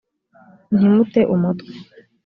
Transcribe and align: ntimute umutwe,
ntimute 0.75 1.21
umutwe, 1.33 1.71